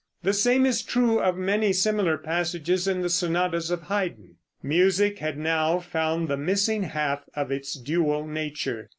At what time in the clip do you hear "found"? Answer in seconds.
5.79-6.27